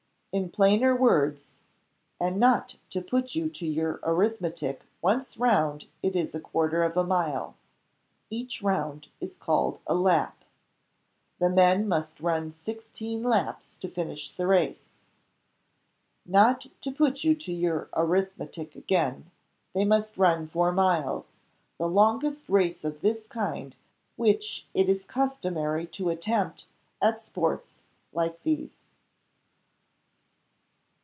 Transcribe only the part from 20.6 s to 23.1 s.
miles the longest race of